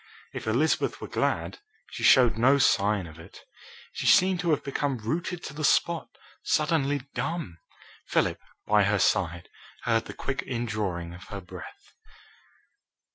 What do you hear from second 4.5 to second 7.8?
become rooted to the spot, suddenly dumb.